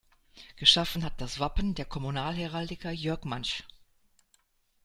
[0.55, 3.61] Geschaffen hat das Wappen der Kommunalheraldiker Jörg Mantzsch.